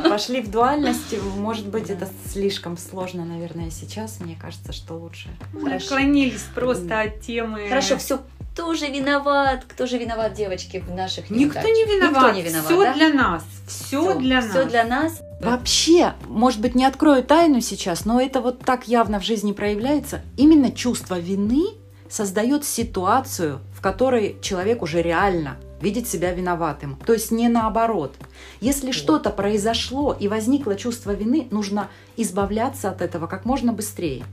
Пошли 0.10 0.42
в 0.42 0.50
дуальность. 0.50 1.16
Может 1.38 1.68
быть, 1.68 1.90
это 1.90 2.10
слишком 2.32 2.78
сложно, 2.78 3.26
наверное, 3.26 3.70
сейчас. 3.70 4.20
Мне 4.20 4.38
кажется, 4.40 4.74
что 4.74 4.96
лучше. 4.96 5.30
Мы 5.54 5.76
отклонились 5.76 6.46
просто 6.54 7.02
от 7.02 7.22
темы. 7.22 7.68
Хорошо, 7.70 7.98
все 7.98 8.20
кто 8.60 8.74
же 8.74 8.88
виноват? 8.88 9.64
Кто 9.70 9.86
же 9.86 9.98
виноват, 9.98 10.34
девочки, 10.34 10.84
в 10.86 10.94
наших 10.94 11.30
Никто 11.30 11.62
не 11.62 11.86
виноват. 11.86 12.12
Никто 12.12 12.32
не 12.32 12.42
виноват, 12.42 12.66
Все 12.66 12.84
да? 12.84 12.94
для 12.94 13.10
нас. 13.10 13.44
Все 13.68 14.16
для 14.16 14.42
нас. 14.42 14.50
Все 14.50 14.66
для 14.66 14.84
нас. 14.84 15.22
Вообще, 15.40 16.14
может 16.28 16.60
быть, 16.60 16.76
не 16.76 16.84
открою 16.84 17.24
тайну 17.24 17.62
сейчас, 17.62 18.04
но 18.04 18.20
это 18.20 18.42
вот 18.42 18.60
так 18.60 18.90
явно 18.90 19.22
в 19.22 19.24
жизни 19.24 19.54
проявляется. 19.54 20.22
Именно 20.36 20.72
чувство 20.74 21.18
вины 21.18 21.68
создает 22.10 22.66
ситуацию, 22.66 23.60
в 23.74 23.82
которой 23.82 24.38
человек 24.42 24.82
уже 24.82 25.02
реально 25.02 25.58
видит 25.82 26.08
себя 26.08 26.34
виноватым. 26.34 26.98
То 27.06 27.14
есть 27.14 27.32
не 27.32 27.48
наоборот. 27.48 28.14
Если 28.60 28.92
что-то 28.92 29.30
произошло 29.30 30.16
и 30.20 30.28
возникло 30.28 30.76
чувство 30.76 31.12
вины, 31.12 31.48
нужно 31.52 31.90
избавляться 32.18 32.90
от 32.90 33.02
этого 33.02 33.28
как 33.28 33.46
можно 33.46 33.72
быстрее. 33.72 34.26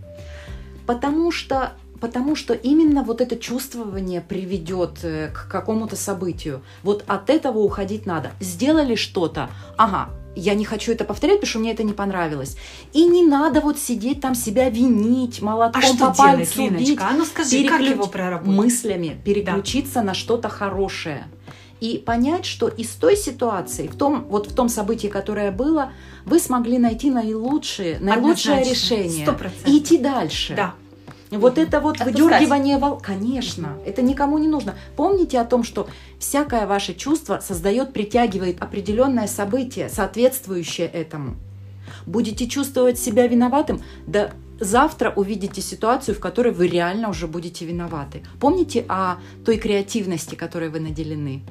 Потому 0.87 1.31
что 1.31 1.73
Потому 1.99 2.37
что 2.37 2.53
именно 2.53 3.03
вот 3.03 3.23
это 3.23 3.37
чувствование 3.37 4.21
приведет 4.21 4.99
э, 5.03 5.29
к 5.29 5.49
какому-то 5.51 5.97
событию. 5.97 6.61
Вот 6.83 7.03
от 7.07 7.31
этого 7.31 7.61
уходить 7.61 8.05
надо. 8.05 8.33
Сделали 8.39 8.97
что-то, 8.97 9.49
ага, 9.79 10.11
я 10.37 10.55
не 10.55 10.65
хочу 10.65 10.93
это 10.93 11.05
повторять, 11.05 11.37
потому 11.41 11.49
что 11.51 11.59
мне 11.59 11.73
это 11.73 11.83
не 11.83 11.93
понравилось. 11.93 12.57
И 12.93 13.05
не 13.05 13.25
надо 13.25 13.61
вот 13.61 13.79
сидеть 13.79 14.21
там 14.21 14.35
себя 14.35 14.69
винить, 14.71 15.43
молотком 15.43 15.83
А 15.83 15.87
что 15.87 15.93
по 15.93 15.99
делать, 15.99 16.17
пальцу 16.19 16.61
Линочка? 16.61 16.79
бить, 16.85 16.99
А 17.01 17.11
ну 17.17 17.25
скажи, 17.25 17.65
как 17.65 17.81
его 17.81 18.07
проработать? 18.07 18.55
мыслями 18.55 19.21
переключиться 19.25 20.03
на 20.03 20.15
что-то 20.15 20.49
хорошее. 20.49 21.27
И 21.81 21.99
понять, 21.99 22.47
что 22.47 22.69
из 22.69 22.89
той 22.89 23.17
ситуации, 23.19 23.87
в 23.87 23.97
том, 23.97 24.25
вот 24.31 24.47
в 24.51 24.55
том 24.55 24.69
событии, 24.71 25.09
которое 25.09 25.51
было, 25.51 25.93
вы 26.25 26.39
смогли 26.39 26.79
найти 26.79 27.11
наилучшие, 27.11 27.99
наилучшее 28.01 28.55
Однозначно. 28.61 28.71
решение. 28.71 29.23
Сто 29.27 29.33
процентов. 29.35 29.69
И 29.69 29.79
идти 29.79 29.99
дальше. 29.99 30.55
Да. 30.57 30.75
Вот 31.31 31.59
это 31.59 31.81
вот 31.81 31.97
Отпускать. 32.01 32.21
выдергивание 32.21 32.79
вол... 32.79 32.99
Конечно, 33.03 33.77
это 33.85 34.03
никому 34.03 34.39
не 34.39 34.49
нужно. 34.49 34.75
Помните 34.97 35.41
о 35.41 35.45
том, 35.45 35.65
что 35.65 35.89
всякое 36.19 36.67
ваше 36.67 36.95
чувство 36.95 37.41
создает, 37.43 37.93
притягивает 37.93 38.63
определенное 38.63 39.27
событие, 39.27 39.89
соответствующее 39.89 40.87
этому. 40.87 41.37
Будете 42.07 42.47
чувствовать 42.47 42.99
себя 42.99 43.27
виноватым, 43.27 43.83
да 44.07 44.31
завтра 44.61 45.13
увидите 45.15 45.61
ситуацию, 45.61 46.15
в 46.15 46.21
которой 46.21 46.53
вы 46.53 46.69
реально 46.69 47.11
уже 47.11 47.27
будете 47.27 47.65
виноваты. 47.67 48.23
Помните 48.41 48.85
о 48.89 49.17
той 49.45 49.59
креативности, 49.59 50.35
которой 50.35 50.69
вы 50.71 50.81
наделены. 50.81 51.43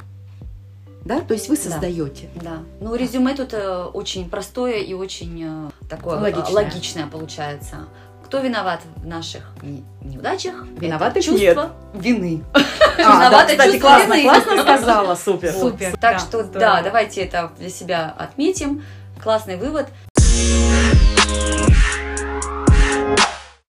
Да, 1.03 1.21
то 1.21 1.35
есть 1.35 1.49
вы 1.49 1.55
Да. 1.55 1.61
создаете. 1.61 2.29
Да. 2.41 2.63
Ну, 2.81 2.95
резюме 2.95 3.35
тут 3.35 3.53
э, 3.53 3.83
очень 3.93 4.27
простое 4.27 4.77
и 4.79 4.93
очень 4.95 5.43
э, 5.45 5.69
такое 5.87 6.17
э, 6.17 6.21
Логичное. 6.21 6.53
логичное 6.63 7.07
получается. 7.07 7.87
Кто 8.25 8.39
виноват 8.39 8.81
в 8.95 9.05
наших 9.05 9.43
не- 9.61 9.83
неудачах? 10.01 10.65
Виноватых 10.79 11.23
Это 11.23 11.25
чувство 11.25 11.71
вины. 11.93 12.43
А, 12.97 13.19
да, 13.19 13.27
Виновата 13.27 13.51
кстати, 13.51 13.77
классно, 13.79 14.13
вины. 14.13 14.23
классно 14.23 14.61
сказала, 14.61 15.15
супер. 15.15 15.51
Супер. 15.51 15.91
Так 15.99 16.13
да, 16.13 16.19
что 16.19 16.43
здорово. 16.43 16.59
да, 16.59 16.81
давайте 16.81 17.21
это 17.21 17.51
для 17.59 17.69
себя 17.69 18.13
отметим. 18.17 18.83
Классный 19.21 19.57
вывод. 19.57 19.87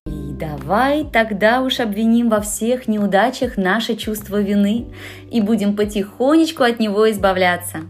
И 0.06 0.32
давай 0.38 1.04
тогда 1.04 1.60
уж 1.60 1.80
обвиним 1.80 2.30
во 2.30 2.40
всех 2.40 2.86
неудачах 2.88 3.56
наше 3.56 3.97
чувство 3.97 4.40
вины 4.40 4.86
и 5.30 5.40
будем 5.40 5.76
потихонечку 5.76 6.62
от 6.62 6.78
него 6.78 7.10
избавляться. 7.10 7.80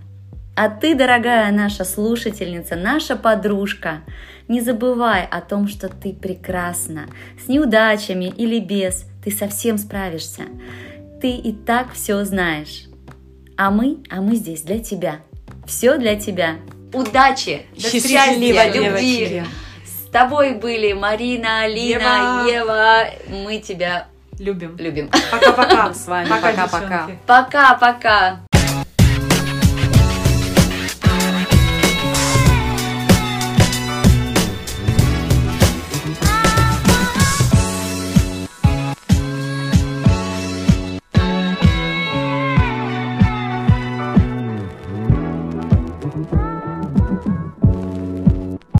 А 0.57 0.71
ты, 0.71 0.95
дорогая 0.95 1.53
наша 1.53 1.85
слушательница, 1.85 2.77
наша 2.77 3.15
подружка, 3.15 4.01
не 4.49 4.61
забывай 4.61 5.25
о 5.25 5.41
том, 5.41 5.69
что 5.69 5.89
ты 5.89 6.13
прекрасна. 6.13 7.07
С 7.45 7.49
неудачами 7.49 8.27
или 8.27 8.59
без, 8.61 9.05
ты 9.25 9.31
совсем 9.31 9.79
справишься. 9.79 10.43
Ты 11.21 11.31
и 11.31 11.53
так 11.53 11.93
все 11.93 12.25
знаешь. 12.25 12.85
А 13.57 13.71
мы, 13.71 13.99
а 14.11 14.21
мы 14.21 14.37
здесь 14.37 14.63
для 14.63 14.79
тебя. 14.79 15.21
Все 15.67 15.97
для 15.99 16.17
тебя. 16.17 16.57
Удачи, 16.93 17.67
Счастливо, 17.77 18.09
счастья, 18.09 18.91
любви. 18.91 19.17
девочки. 19.19 19.45
С 19.85 20.11
тобой 20.11 20.55
были 20.55 20.93
Марина, 20.93 21.63
Алина, 21.63 22.45
Ева. 22.49 23.05
Мы 23.29 23.59
тебя 23.59 24.07
Любим. 24.39 24.77
любим. 24.79 25.11
Пока-пока. 25.31 25.93
С 25.95 26.07
вами 26.07 26.29
Пока, 26.29 26.53
пока-пока. 26.53 27.11
Пока-пока. 27.27 28.46